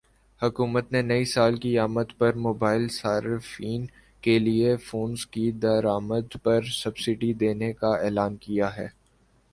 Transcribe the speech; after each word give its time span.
حکومت 0.41 0.91
نے 0.91 1.01
نئی 1.01 1.25
سال 1.25 1.57
کی 1.57 1.77
آمد 1.79 2.17
پر 2.17 2.33
موبائل 2.37 2.87
صارفین 2.91 3.85
کے 4.23 4.37
لیے 4.39 4.75
فونز 4.85 5.25
کی 5.27 5.51
درآمد 5.61 6.37
پرسبسڈی 6.43 7.33
دینے 7.33 7.71
کا 7.73 7.95
اعلان 7.97 8.35
کیا 8.37 8.75
ہے 8.77 8.87